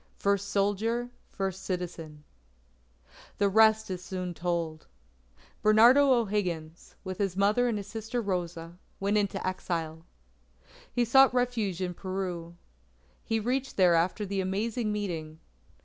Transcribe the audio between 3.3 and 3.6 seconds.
The